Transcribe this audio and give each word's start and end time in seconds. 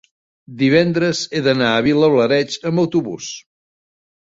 divendres 0.61 1.21
he 1.39 1.43
d'anar 1.49 1.69
a 1.75 1.85
Vilablareix 1.89 2.59
amb 2.73 2.85
autobús. 2.87 3.31